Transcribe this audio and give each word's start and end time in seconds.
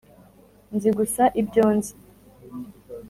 nzi 0.75 0.89
gusa 0.97 1.23
ibyo 1.41 1.65
nzi 1.75 1.93